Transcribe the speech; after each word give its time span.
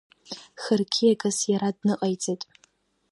Хырқьиагас 0.61 1.37
иара 1.51 1.69
дныҟаиҵеит. 1.77 2.41